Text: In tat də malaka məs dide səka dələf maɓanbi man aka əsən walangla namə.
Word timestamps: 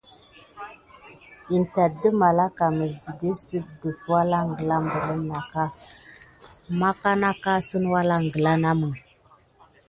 In 1.55 1.63
tat 1.73 1.91
də 2.01 2.09
malaka 2.21 2.65
məs 2.77 2.93
dide 3.03 3.31
səka 3.45 3.89
dələf 4.57 4.57
maɓanbi 4.69 5.65
man 6.79 7.21
aka 7.31 7.51
əsən 7.61 7.83
walangla 7.93 8.51
namə. 8.63 8.89